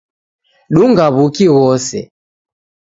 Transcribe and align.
Dunga 0.73 1.05
w'uki 1.15 1.45
ghose 1.53 1.99